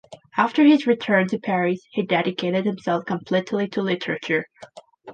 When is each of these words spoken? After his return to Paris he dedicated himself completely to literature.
After 0.35 0.63
his 0.65 0.87
return 0.87 1.27
to 1.27 1.37
Paris 1.37 1.85
he 1.91 2.01
dedicated 2.01 2.65
himself 2.65 3.05
completely 3.05 3.67
to 3.67 3.83
literature. 3.83 4.47